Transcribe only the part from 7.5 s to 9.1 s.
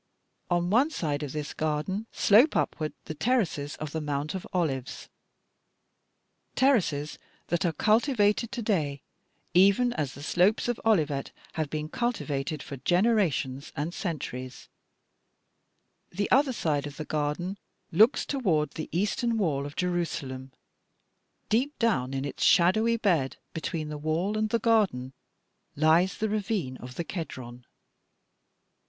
are cultivated to day